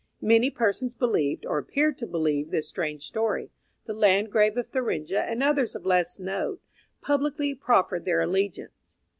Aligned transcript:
Many 0.23 0.49
persons 0.49 0.95
believed, 0.95 1.45
or 1.45 1.59
appeared 1.59 1.95
to 1.99 2.07
believe, 2.07 2.49
this 2.49 2.67
strange 2.67 3.03
story. 3.05 3.51
The 3.85 3.93
Landgrave 3.93 4.57
of 4.57 4.65
Thuringia, 4.65 5.21
and 5.21 5.43
others 5.43 5.75
of 5.75 5.85
less 5.85 6.17
note, 6.17 6.59
publicly 7.03 7.53
proffered 7.53 8.03
their 8.05 8.21
allegiance. 8.21 8.73